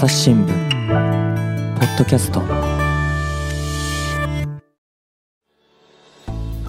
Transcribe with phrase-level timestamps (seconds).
[0.00, 0.48] 朝日新聞
[1.78, 2.40] ポッドキャスト。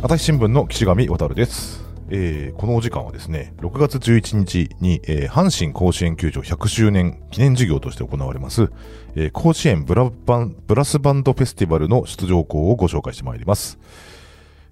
[0.03, 8.69] 朝日新聞の岸上渉です、えーこのお時間はですね6月11日に、えー阪神甲子園球場100周年記念事業として行われます、
[9.15, 13.79] えー甲子園ブラバンブラスバンドフェスティバルの出場校をご紹介してまいります。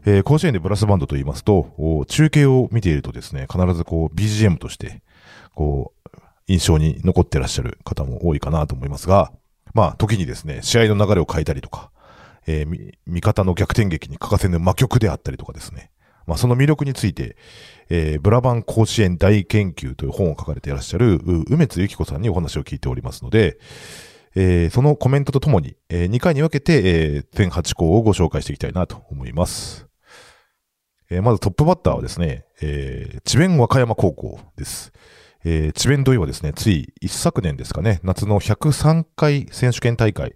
[0.06, 5.02] えー甲子園でブラスバンドと言いますと、お中継を見ているとですね、必ずこう BGM として、
[5.56, 6.09] こう、
[6.50, 9.32] 印象に残ってらっしゃる方も多いかなと思いますが、
[9.74, 11.92] まあ、時にですね、試合の流れを変えたりとか、
[12.48, 15.92] えー味方の逆転劇に欠かせぬ魔曲であったりとかですね、
[16.26, 17.38] まあ、その魅力について、
[17.90, 23.60] えーブラバン甲子園大研究という本を書かれていらっしゃる、梅津由紀子さんにお話を聞いておりますので、
[24.36, 29.86] えーそのコメントとともに、え2回に分けて、えー全8校をご紹介していきたいなと思います。
[31.12, 34.92] えーまずトップバッターはですね、えー智弁和歌山高校です。
[35.46, 40.36] えー、智弁土井はですね、つい一昨年ですかね、夏の103回選手権大会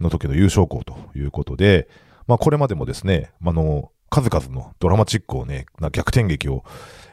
[0.00, 1.88] の時の優勝校ということで、
[2.26, 6.64] まあこれまでもですね、あの、数々のドラマチックをね、な逆転劇を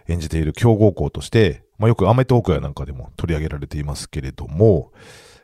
[0.08, 4.92] 演じている強豪校として、まあよくアメトークやなんかでも取り上げられていますけれども、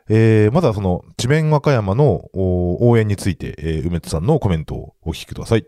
[0.08, 5.64] えー、まずはその、智弁和歌山のお応援について、えー梅津さんのコメントをお聞きください。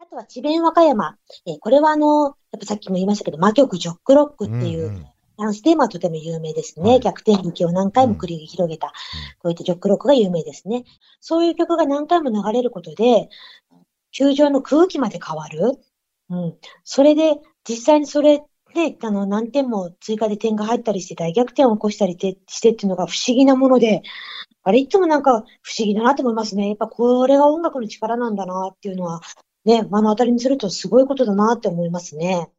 [0.00, 1.16] あとは智弁和歌山。
[1.46, 5.06] えーこれはあの、やっぱさっきも言いましたけど、魔曲ジョックロックっていう、んん
[5.40, 6.90] あの、テーマはとても有名ですね。
[6.90, 8.92] はい逆転劇を何回も繰り広げた、
[9.38, 10.84] こういったジョックロックが有名ですね。
[11.20, 13.28] そういう曲が何回も流れることで、
[14.10, 15.78] 球場の空気まで変わる。
[16.30, 16.58] うん。
[16.82, 17.36] それで、
[17.68, 18.38] 実際にそれ
[18.74, 24.02] で、あの、何点も追加で点が入ったりして大逆転を起こしたりてしてっていうのが不思議なもので、
[24.64, 26.68] あれいつもなんか不思議だなと思いますね。
[26.68, 29.20] やっぱこれが音楽の力なんだなっていうのは、
[29.64, 32.50] ね、目の当たりにするとすごいことだなって思いますね。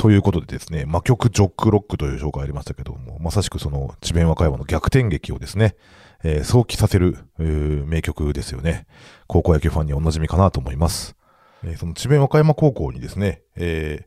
[0.00, 5.76] ということでですね、魔曲ジョックロックという紹介ありましたけども、まさしくその智弁和歌山の逆転劇をですね、
[6.24, 8.86] えー想起させる、えー名曲ですよね。
[9.26, 11.16] 高校野球ファンにお馴染みかなと思います。
[11.64, 14.06] えーその智弁和歌山高校にですね、え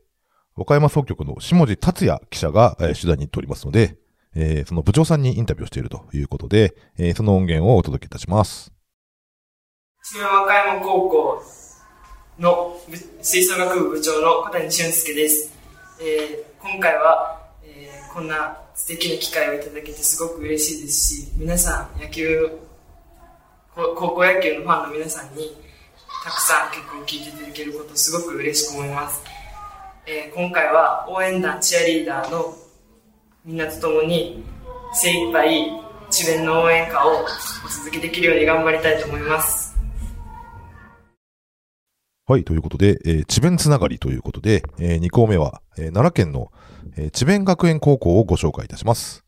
[0.56, 3.96] 和歌山総局の下地達也記者が、えー取材に行っておりますので、
[4.34, 8.72] えーその部長さんにインタビューをしているということで、えーその音源をお届けいたします。
[10.02, 11.42] 智弁和歌山高校
[12.40, 12.80] の
[13.22, 15.52] 吹奏楽部部長の小谷俊介です、
[16.04, 22.48] えー今回は、えーこんな素敵な機会をいただけてすごく嬉しいですし皆さん野球
[23.74, 25.56] 高校野球のファンの皆さんに
[26.24, 29.22] たくさん曲を聴いていただけることすごく嬉しく思います、
[30.06, 32.54] えー今回は応援団チアリーダーの
[33.44, 34.44] みんなと共に
[34.92, 35.70] 精一杯
[36.10, 39.73] 智弁の応援歌をお続けできるように頑張りたいと思います。
[42.26, 46.52] はい、ということで、えー、智弁つながりということで、え2校目は、えー奈良県の、
[46.96, 49.26] えー智弁学園高校をご紹介いたします。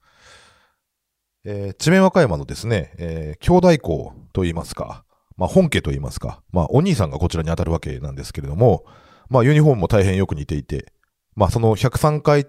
[1.45, 5.05] えー智弁和歌山のですね、えー兄弟校といいますか、
[5.37, 8.87] まあ本家といいますか、まあお兄さんがこちらに当たるわけなんですけれども、
[9.29, 10.91] まあユニフォームも大変よく似ていて、
[11.35, 12.47] まあその103回、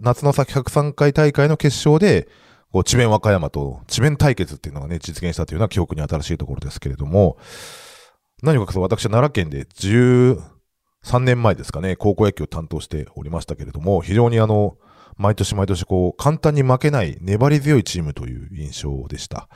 [0.00, 2.26] 夏の先103回大会の決勝で、
[2.72, 7.36] こう智弁和歌山と智弁対決っていうのがね、実現したというのは記憶に新しいところですけれども、
[8.44, 14.76] 何かそう私は奈良県で13年前ですかね、高校野球を担当しておりましたけれども、非常にあの、
[15.16, 19.48] 毎年毎年こう、簡単に負けない粘り強いチームという印象でした。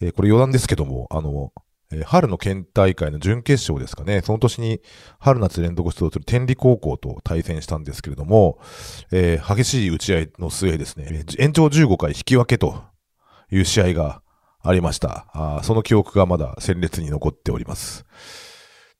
[0.00, 1.52] えーこれ余談ですけども、あの、
[1.90, 4.82] えー春の県大会の準決勝ですかね、その年に
[5.18, 8.58] 春夏連続出場する天理高校と対戦したんですけれども、
[9.10, 12.82] えー激しい打ち合いの末ですね、延長15回引き分けと
[13.50, 14.22] いう試合が
[14.62, 15.26] ありました。
[15.32, 18.04] あーその記憶がまだ鮮烈に残っております。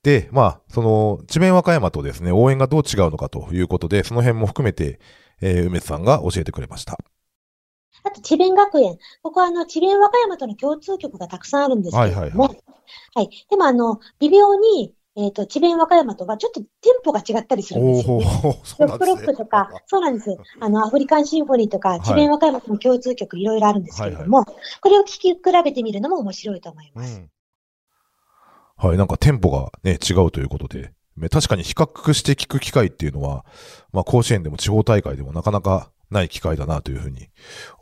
[0.03, 5.01] で、まあ、その、智弁和歌山とですね、応援がどう違うのかということで、その辺も含めて、
[5.41, 6.99] えー梅津さんが教えてくれました。
[8.05, 8.99] あと、智弁学園。
[9.23, 12.65] ここは、あの、智弁和歌山との共通曲がたくさんあるんですけれども、はいはいはい
[13.15, 18.25] はいでも、あの、微妙に、えっ、と、智弁和歌山とはちょっとテンポが違ったりするんですよおね。
[18.79, 19.07] ロック。
[19.07, 20.37] ロックとか、そうなんです。
[20.61, 24.55] あの、アフリカンシンフォニーとか、い智弁和歌山との共通曲いろいろあるんですけれども、こ
[24.89, 27.17] れを聴き比べてみるのも面白いと思います。
[27.17, 27.31] うん
[28.81, 33.45] はい、なんかテンポがね、違うということで、ね確かに比較して聞く機会っていうのは、
[33.93, 37.29] まあ甲子園でも地方大会でもなかなかない機会だなというふうに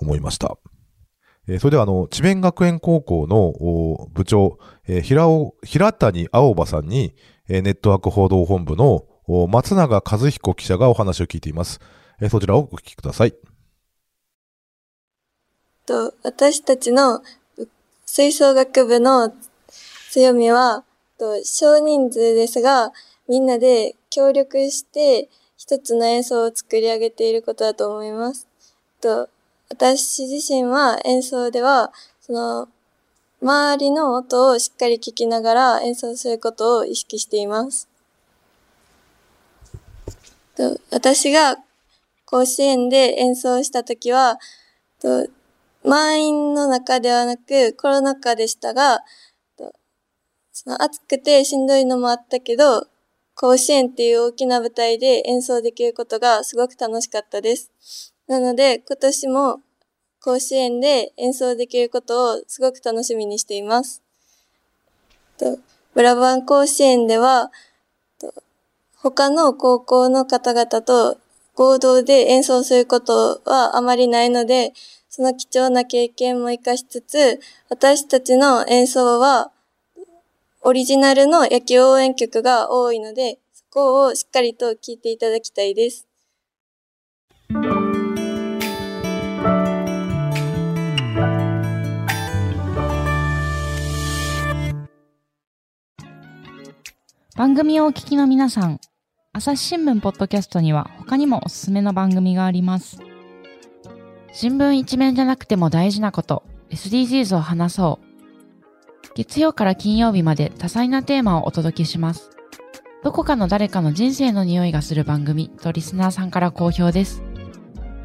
[0.00, 0.56] 思いました。
[1.49, 4.59] えそれではあの、智弁学園高校の部長、
[4.89, 7.15] え平尾、平谷青葉さんに、
[7.49, 9.05] えネットワーク報道本部の
[9.49, 11.81] 松永和彦記者がお話を聞いています。
[12.21, 13.35] えそちらをお聞きください。
[15.87, 17.23] と私たちの
[18.05, 19.33] 吹奏楽部の
[20.11, 20.85] 強みは
[21.19, 22.93] と少人数ですが
[23.29, 28.49] みんなで協力して一つの演奏を作り上げていることだと思います。
[29.01, 29.29] と
[29.69, 32.69] 私自身は演奏では、その、
[33.43, 37.89] 周りの音をしっかり聞きながら演奏することを意識しています。
[40.91, 41.59] 私が
[42.25, 44.39] 甲子園で演奏したときは、
[45.85, 49.01] 満員の中ではなくコロナ禍でしたが、
[50.53, 52.87] その暑くてしんどいのもあったけど、
[53.35, 58.16] 甲子園っていう大きな舞台で演奏できることがすごく楽しかったです。
[58.28, 59.61] なので今年も
[60.20, 64.02] 甲子園で演奏できることをすごく楽しみにしています。
[65.38, 65.58] と
[65.94, 67.50] ブラバン甲子園では、
[68.96, 71.19] 他の高校の方々と
[71.55, 74.75] 合同で演奏することはあまりないので、
[75.08, 77.40] その貴重な経験も活かしつつ、
[77.70, 79.52] 私たちの演奏は
[80.61, 86.06] オリジナルの野球応援曲が多いので、そこをしっかりと聴いていただきたいです。
[97.37, 98.81] 番組をお聞きの皆さん、
[99.35, 102.99] 朝日新聞ポッドキャストには他にもおすすめの番組があります。
[104.33, 109.09] 新聞一面じゃなくても大事なこと、SDGs を話そう。
[109.15, 112.31] 月曜から金曜日まで多彩なテーマをお届けします。
[113.05, 117.23] どこかの誰かの人生の匂いがする番組とリスナーさんから好評です。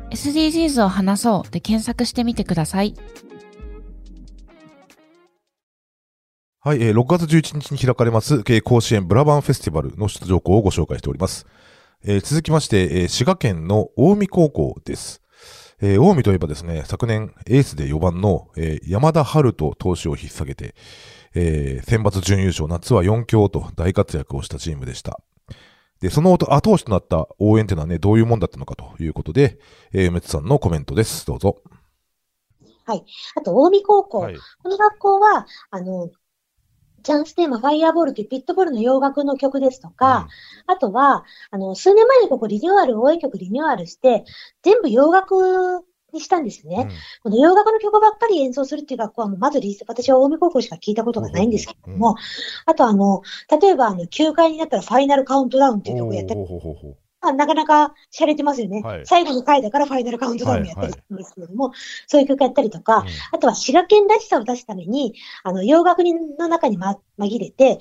[0.10, 2.96] SDGs を話そうで検索してみてください。
[6.64, 11.48] はい、えー、6月11日に開かれます、甲子園ブラバンフェスティバルの出場校をご紹介しております。
[12.04, 15.24] えー、続きまして、えー、滋賀県の近江高校です。
[15.82, 20.76] えー、近江といえばですね、昨年エースで4番の、えー、山田春人投手を引っ提げて、
[21.34, 25.20] えー、選抜準優勝、夏は4強と大活躍をしたチームでした。
[26.00, 29.58] で、その後押しとなった応援っていうのはね、どういうもんだったのかということで、
[29.94, 31.26] えー、梅津さんのコメントです。
[31.26, 31.58] どうぞ。
[32.86, 33.04] はい。
[33.36, 34.20] あと、近江高校。
[34.20, 36.12] はい、この学校は、あの、
[37.04, 40.28] チャンステーマ、ファイヤーボールというピットボールの洋楽の曲ですとか、
[40.68, 44.26] うん、あとは、あの、数年前にここリニューアル、応援曲リニューアルして、
[44.64, 45.84] 全部洋楽
[46.14, 46.88] にしたんですね。
[47.24, 52.16] うん、この洋楽の曲ばっかり演奏するっていう学校は、まず私は近江高校しか聞いたことがないんですけども、
[52.66, 53.22] あとあの、
[53.62, 56.42] 例えばあの、9回になったらファイナルカウントダウンっていう曲をやったり、
[57.22, 65.14] まあ、なかなか洒落てますよね、はい、最後の回だからファイナルカウントダウンやったりするんですけれども、はいはい、そういう曲やったりとか、うん、あとは滋賀県らしさを出すために、
[65.44, 67.80] あの、洋楽の中に、ま、紛れて、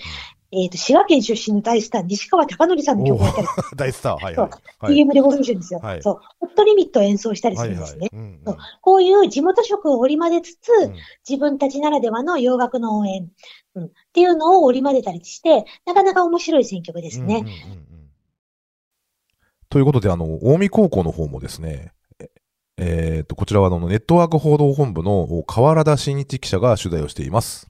[0.52, 3.46] えっ、ー、と、滋賀県出身の大スター、西川貴教さんの曲をやったり。
[3.76, 4.94] 大スター、はい、はい。
[5.36, 5.80] ューションですよ。
[5.80, 6.20] はい、そう。
[6.40, 8.08] ホットリミットを演奏したりするんですね。
[8.12, 10.94] はいはいうんうん、こういう地元色を織り交ぜつつ、うん、
[11.28, 13.28] 自分たちならではの洋楽の応援、
[13.76, 17.36] うん、っていうのを織り交ぜたりして、なかなか面白い選曲ですね。
[17.36, 17.89] うんうんうん
[19.70, 21.92] ということで、あの、近江高校の方もですね、
[22.76, 27.68] えっ、と、こちらはあの、ネットワーク報道本部の河原田新一記者が取材をしています。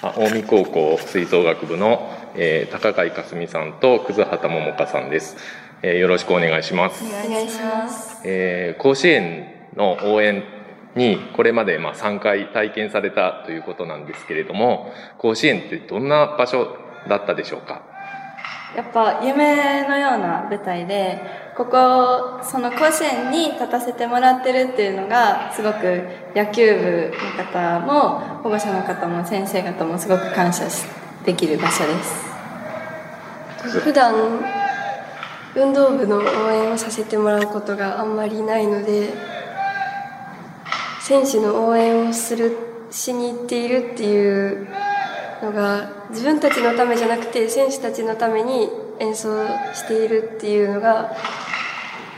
[0.00, 5.36] 近江高校吹奏楽部の、えー、高海かすみさんと葛畑桃香さんです、
[5.82, 7.04] えー、よろしくお願いします。
[7.04, 8.22] お願いします。
[8.24, 9.46] えー、甲子園
[9.76, 10.42] の応援
[10.96, 16.78] にこれまでまあ3回体験されたということなんですけれども、甲子園ってどんな場所
[17.08, 17.89] だったでしょうか？
[18.76, 21.20] やっぱ夢のような舞台で
[21.56, 30.64] ここその甲子園に立たせてもらってるっていうのがすごく野球部の方も保護者の方も先生方もすごく感謝
[31.24, 32.30] できる場所です。
[33.82, 34.14] 普段
[35.54, 39.12] 運動部の応援をさせてもらうことがあんまりないので
[41.00, 42.56] 選手の応援をする
[42.90, 44.68] しに行っているっていう
[45.42, 48.68] のが自分たちのためじゃなくて選手たちのために
[48.98, 51.16] 演奏しているっていうのが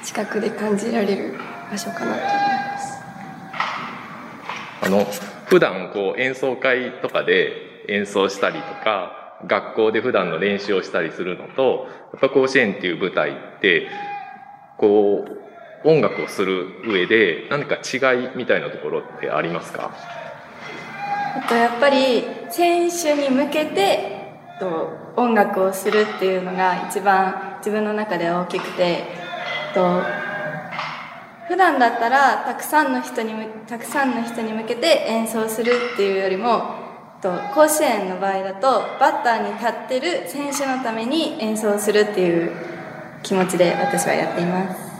[0.05, 1.35] 近くで感じられる
[1.71, 3.03] 場所かなと思います。
[4.83, 5.07] あの
[5.47, 13.89] 普段こう演奏会とかで演奏したりとか学校で普段の練習をしたりするのとやっぱ甲子園っていう舞台って
[14.77, 15.25] こ
[15.85, 19.91] う音楽をする上で何か違いみたいなところってありますか？
[21.49, 24.23] とやっぱり選手に向けて
[24.61, 29.05] と音楽をするっていうのが一番自分の中では大きくて
[29.75, 30.03] と
[31.49, 33.33] 普段だったらたくさんの人に
[33.67, 36.83] たくさんの人に向けて演奏するっていうよりも
[37.23, 42.53] と甲子園の場合だとバッターに立ってる選手のために演奏するっていう
[43.23, 44.93] 気持ちで私はやっています。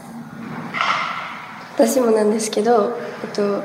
[1.75, 3.63] 私もなんですけど、えっと、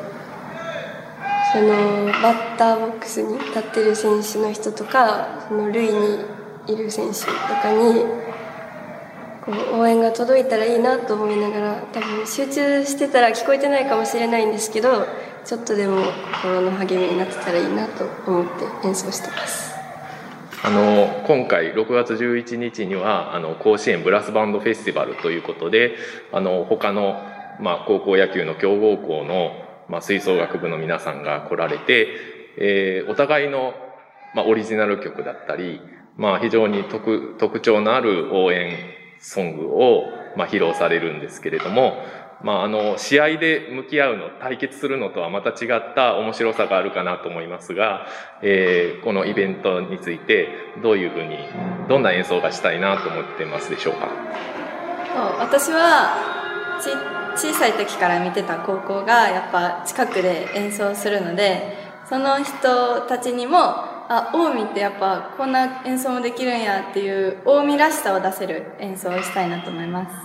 [1.53, 6.25] そのバッターボックスに立ってる選手の人とかその塁に
[6.67, 8.05] いる選手とかに
[9.45, 15.07] こう応援が届いたらいいなと思いながら多分集中してたら聞こえてないかもしれないんですけど
[15.45, 16.03] ちょっとでも
[16.43, 19.69] 心の励みになってたらいいなと思って演奏してます。
[20.63, 25.95] あの今回6月11日にはあの甲子園ブラスバンドフェスティバルということで
[26.33, 27.23] あの他の、
[27.61, 32.09] まあ、高校野球の強豪校の、まあ、吹奏楽部の皆さんが来られて、
[32.59, 33.75] えー、お互いの、
[34.35, 35.81] まあ、オリジナル曲だったり、
[36.17, 38.77] まあ、非常に特特徴のある応援
[39.19, 40.05] ソングを、
[40.37, 41.97] まあ、披露されるんですけれども、
[42.43, 48.07] まあ、あの、試合で向き合うの、対決するのとはまた違った面白さがあるかなと思いますが、
[48.43, 50.49] えー、このイベントについて、
[50.81, 51.37] どういうふうに、
[51.89, 54.09] どんな演奏がしたいなと思ってますでしょうか？
[55.41, 56.38] 私は、
[57.37, 61.77] 小さい時から見てた高校が、やっぱ近くで演奏するので、
[62.09, 63.59] その人たちにも、
[64.11, 70.17] あ、近江ってやっぱこんな演奏もできるんやっていう近江らしさを出せる演奏をしたいなと思います。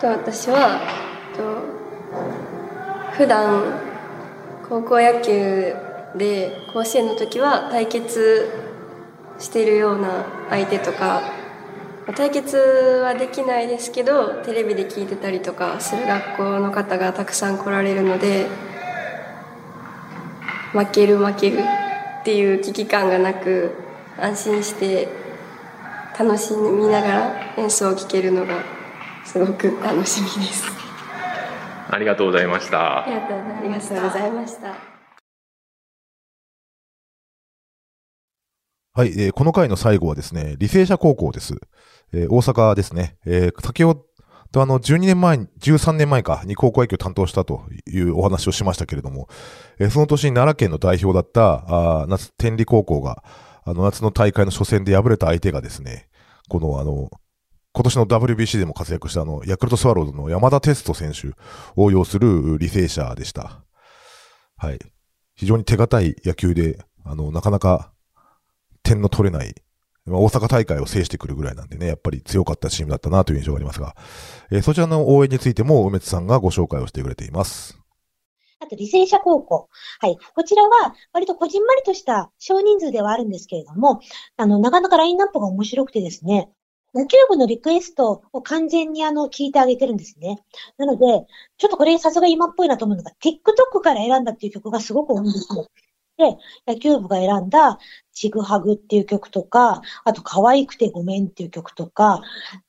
[0.00, 0.80] と私は
[1.36, 1.62] と
[3.12, 3.78] 普段
[4.68, 5.74] 高校野球
[6.16, 8.50] で甲子園の時は対決
[9.38, 11.35] してるような相手とか
[12.14, 18.46] 対決はできないですけどテレビで聞いてたりとかする学校の方がたくさん来られるので
[20.72, 21.58] 負ける負ける
[22.20, 23.74] っていう危機感がなく
[24.18, 25.08] 安心して
[26.18, 28.62] 楽しみながら演奏を聴けるのが
[29.24, 30.64] すごく楽しみです。
[31.88, 33.04] ありがとうございました。
[33.04, 34.95] ありがとうございました。
[38.96, 41.60] はい、えー、この回の最後はですね、履正社高校です。
[42.14, 43.18] えー、大阪ですね。
[43.26, 44.06] えー、先ほ
[44.52, 49.28] どあの、12年前、13年前かに高校野球を担当したというお話をしましたけれども、
[49.78, 53.22] えー、その年に奈良県の代表だった、あ夏、天理高校が、
[53.66, 56.08] あの、夏の大会の初戦で敗れた相手がですね、
[56.48, 57.10] このあの、
[57.74, 61.32] 今年の WBC でも活躍したあの、ヤクルトスワローズの山田テスト選手
[61.78, 63.62] を要する履正社でした。
[64.56, 64.78] はい。
[65.34, 67.92] 非常に手堅い野球で、あの、なかなか
[68.86, 69.54] 点の取れない、
[70.08, 73.96] 大阪大会を制してくるぐらいなんでね、やっぱり強かったチームだったなという印象がありますが、
[74.50, 77.80] えー、そちらの応援についても梅津さんがご紹介をしてくれています。
[78.60, 79.68] あと、履正社高校。
[80.00, 80.16] はい。
[80.34, 84.00] こちらは、割とこじんまりとした少人数ではあるんですけれども、
[84.36, 86.48] あの、なかなかラインナップが面白くてですね、
[86.94, 90.38] 野球部のリクエストを完全にあの、聞いてあげてるんですね。
[90.78, 91.26] なので、
[91.58, 95.66] ちょっとこれさすが今っぽいなと思うのが、TikTok から選んだっていう曲がすごく多いんですよ。
[96.18, 97.78] で、野球部が選んだ、
[98.12, 102.22] ちぐはぐっていう曲とか、あと、可愛くてごめんっていう曲とか、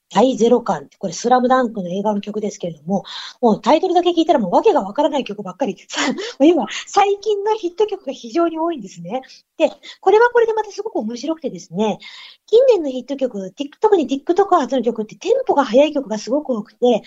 [0.10, 3.04] 大ゼロ感って、これスラムダンクの映画の曲ですけれども、
[3.42, 5.75] もうタイトルだけ聞いたらもうわけがわからない曲ばっかり、
[6.39, 9.22] 今、最近のヒット曲が非常に多いんですね。
[9.58, 12.00] で、これはこれでまたすごく面白くてですね、
[12.46, 17.01] 近年のヒット曲、特に TikTok 発の曲ってテンポが速い曲がすごく多くて、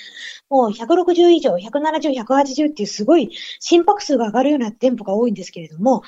[0.51, 3.31] もう160以上、170、180っていうすごい
[3.61, 6.03] 心拍数が上がるようなテンポが多いんですけれども、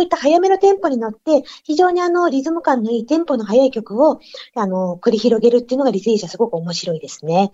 [0.00, 4.20] ういった早めのテンポに乗って、非常にあの、リズム感のいいテンポの速い曲を、
[4.54, 7.52] あの、繰り広げるっていうのが履正社すごく面白いですね。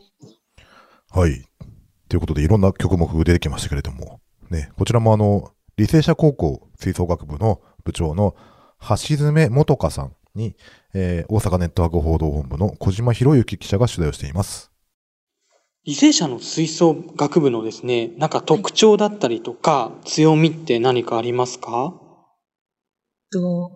[1.11, 1.45] はい。
[2.09, 8.35] ということで、いろんな曲目出てきましたけれども、ね、こちらもあの、履正社高校吹奏楽部の部長の
[8.88, 10.57] 橋爪元香さんに、
[10.95, 14.71] えー、大阪ネットワーク報道本部の小島博之記者が取材をしています。
[15.87, 21.95] 履正社の吹奏楽部のですね、なんか特徴だったりとか、強みって何かありますか？
[23.32, 23.70] と、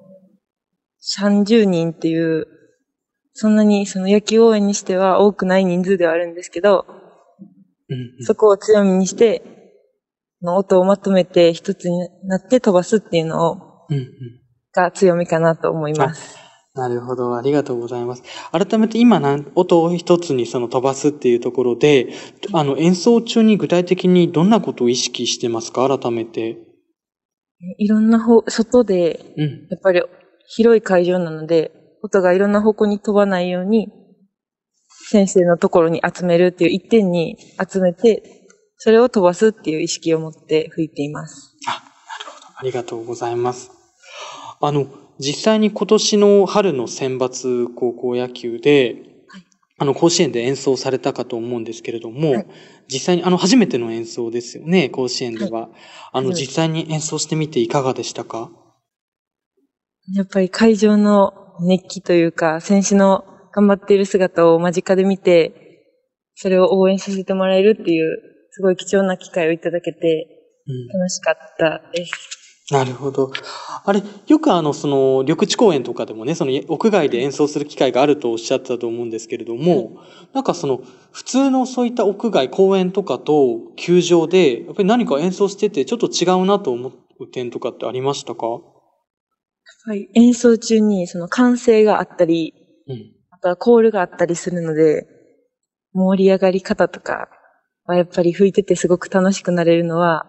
[1.19, 2.47] 30人っていう、
[3.35, 6.87] そんなにその野球応援にしては多くない人数ではあるんですけど、
[8.21, 9.43] そこを強みにして、
[10.43, 14.09] の音をまとめて一つになって飛ばすっていうのを、うんうん、
[14.73, 16.37] が強みかなと思います。
[16.75, 17.37] なるほど。
[17.37, 18.23] ありがとうございます。
[18.51, 19.21] 改めて今
[19.55, 22.09] 音を一つにその飛ばすっていうところで、
[22.53, 25.87] あの演奏中に具体的にどんなことを意識してますか？
[25.87, 26.72] 改めて。
[27.79, 29.21] いろんな方、外で、
[29.71, 30.03] やっぱり
[30.49, 33.93] 広い会場なので、音がいろんな方向に飛ばないように、
[35.09, 37.37] 先生のところに集めるっていう一点に
[37.71, 41.57] 集めて、それを飛ばすっていう意識を持って吹いています。
[41.69, 42.47] あ、なるほど。
[42.59, 43.71] ありがとうございます。
[44.61, 44.87] あの、
[45.21, 49.12] 実際に今年の春の選抜高校野球で、はい、
[49.83, 52.47] あの、甲子園で演奏されたかと思うんですけれども、はい、
[52.87, 55.63] 実際に、あの、初めての演奏ですよね、甲子園では。
[55.63, 55.71] はい、
[56.13, 58.53] あの、実際に演奏してみていかがでしたか？
[60.15, 65.53] やっぱり会場の熱気というか、選手の頑張っている姿を間近で見て、
[66.37, 68.19] それを応援させてもらえるっていう、
[68.53, 70.29] すごい貴重な機会をいただけて、
[70.93, 72.42] 楽しかったです。
[72.71, 73.33] なるほど。
[73.85, 80.01] あれ、よくあの、その、緑地公園とかでもね、その、屋外で演奏する機会があるとおっしゃってたと思うんですけれども、
[80.33, 88.47] なんかその、普通のそういった屋外、公園とかと球場で、やっぱり何か演奏してて、ちょっと違うなと思う点とかってありましたか？
[88.47, 88.61] やっ
[89.87, 92.55] ぱり演奏中に、その、歓声があったり、
[92.87, 95.07] うん、あとはコールがあったりするので、
[95.95, 97.29] 盛り上がり方とか
[97.87, 100.27] はやっぱり吹いててすごく楽しくなれるのは、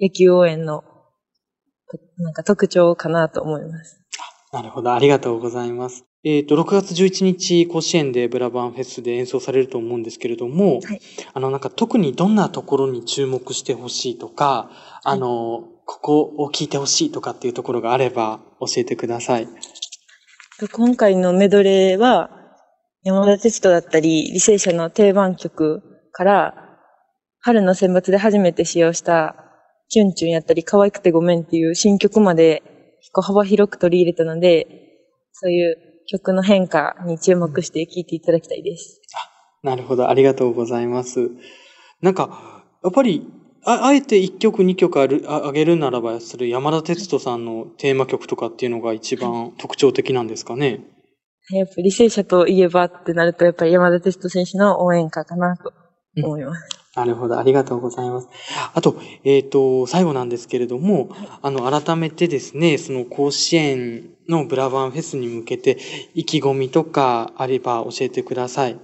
[0.00, 0.82] 野球応援の
[2.18, 4.00] なんか特徴かなと思います。
[4.52, 4.94] なるほど。
[4.94, 6.04] ありがとうございます。
[6.24, 11.00] えっ、ー、と、6月11日、甲子園でブラバンフェスで演奏されると思うんですけれども、はい、
[11.32, 14.70] あの、なんか特にどんなところに注目してほしいとか、
[15.04, 19.48] あの、はい、ここを聞いてほしいとかっていうところがあれば教えてください。
[20.72, 22.30] 今回のメドレーは、
[23.04, 26.54] 山田哲人だったり、履正社の定番曲から、
[27.40, 29.47] 春の選抜で初めて使用した
[29.88, 32.62] チュンチュンやったり、可愛くてごめんっていう新曲まで
[33.00, 34.66] 結構幅広く取り入れたので、
[35.32, 35.76] そういう
[36.10, 39.00] 曲の変化に注目して聴いていただきたいです。
[39.62, 40.08] なるほど。
[40.08, 41.30] ありがとうございます。
[42.00, 43.26] なんか、やっぱり、
[43.64, 50.80] ああえて1曲2曲あるあげるならばする山田哲人さんのテーマ曲とかっていうのが一番特徴的なんですかね？
[51.50, 55.72] やっぱり履正社といえばってなると、やっぱり山田哲人選手の応援歌かなと
[56.24, 56.68] 思います。
[56.96, 57.38] なるほど。
[57.38, 58.28] ありがとうございます。
[58.74, 61.10] あと、えっ、ー、と、最後なんですけれども、
[61.42, 65.78] あの、改めてですね、その甲子園のブラバンフェスに向けて
[66.14, 68.80] 意気込みとかあれば教えてください。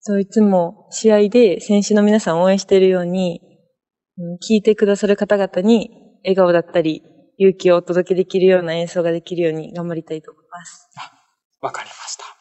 [0.00, 3.40] そう、いつも試合で選手の皆さんを応援しているように、
[4.46, 5.90] 聞いてくださる方々に
[6.24, 7.02] 笑顔だったり、
[7.38, 10.90] 勇気をお届けできるような演奏ができるように頑張りたいと思います。
[11.60, 12.37] わかりました。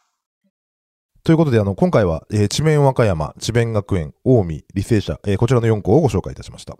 [1.27, 6.77] ということで、あの、今回は、えー、智弁和歌山、智弁学園、近江、履正社、えー、こちらの4校をご紹介いたしました。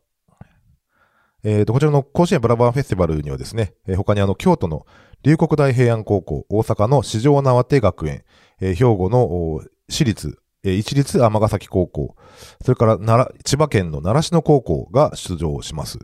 [1.44, 4.86] えーと、こちらの甲子園ブラバンフェスティバルにはですね、えー、他にあの、京都の
[5.22, 8.24] 龍谷大平安高校、大阪の四条縄手学園、
[8.62, 12.16] えー、兵庫の私立、えー、一律尼崎高校、
[12.63, 16.00] それから奈良、千葉県の習志野高校が出場します。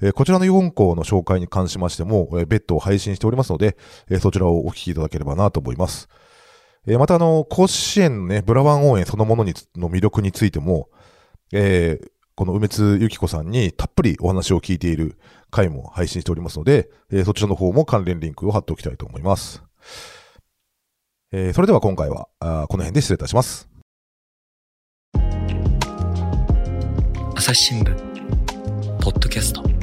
[0.00, 3.76] えー、こちらの4校の紹介に関しましても、えー、別途配信しておりますので、
[4.08, 6.08] えー、そちらをお聞きいただければなと思います。
[6.86, 10.88] えー、またあの、甲子園のね、ブラワン応援そのものにの魅力についても、
[11.52, 15.18] えー、この梅津ゆき子さんにたっぷりお話を聞いている
[15.50, 19.62] 回も配信しておりますので、えー、そちらの方も関連リンクを貼っておきたいと思います。
[21.32, 23.68] えー、それでは今回はあこの辺で失礼いたします。
[27.34, 27.94] 朝日新聞
[29.02, 29.77] ポッドキャスト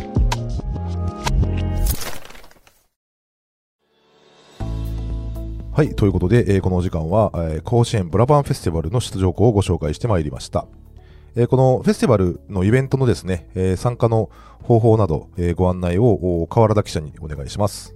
[5.76, 5.94] はい。
[5.94, 7.34] ということで、このお時間は、
[7.66, 10.68] 甲子園ブラバンフェスティバルの出場校をご紹介してまいりました。
[11.50, 14.30] このフェスティバルのイベントのですね、参加の
[14.64, 17.94] 方法など、ご案内を河原田記者にお願いします。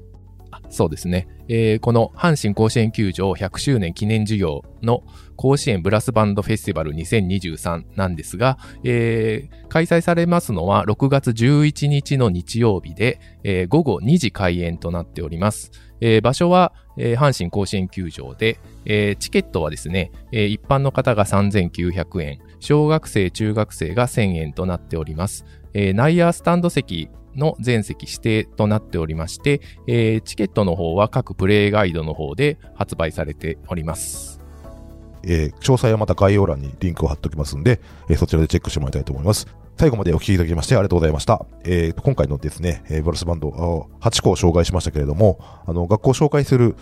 [0.70, 1.30] そうですね。
[1.48, 5.04] えー、この阪神甲子園球場100周年記念事業の
[5.36, 15.72] 甲子園ブラスバンドフェスティバル2023なんですが、えー、開催されますのは6月11日の日曜日で、えー、午後2時開演となっております。
[16.24, 25.46] 場所は、えー、阪神甲子園球場で、えー、チケットはですね、えー、一般の方が3900円、小学生、中学生が1000円となっております。
[25.74, 34.39] えー、ナイヤースタンド席の全席指定となっておりまして、えー、チケットの方は各プレイガイドの方で発売されております。
[35.24, 39.48] えー、詳細はまた概要欄にリンクを貼っておきますんで、えー、そちらでチェックしてもらいたいと思います。
[39.78, 41.46] 最後までお聞きいただきましてありがとうございました。
[41.64, 43.50] えー、今回のですね、えー、ブラスバンド
[44.02, 46.76] 8個を紹介しましたけれども、あの、学校を紹介する、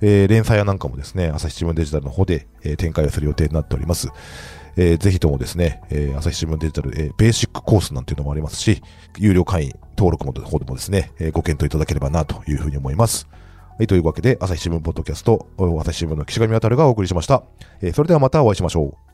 [0.00, 4.08] えー、連載やなんかもですね、朝日新聞デジタルの方で、えー、展開をする予定になっております。
[4.78, 8.80] えー、ぜひともですね、えー、朝日新聞デジタル、えー、ベーシックコースなんていうのもありますし、
[9.18, 13.28] 有料会員登録の方でもですね、えー、ご検討いただければなというふうに思います。
[13.78, 17.44] はい、というわけで、朝日新聞ポッドキャスト、朝日新聞の岸上渉がお送りしました。
[17.80, 19.07] えー、それではまたお会いしましょう。